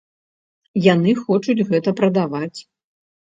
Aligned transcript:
Яны 0.93 1.11
хочуць 1.25 1.65
гэта 1.69 1.89
прадаваць. 2.01 2.59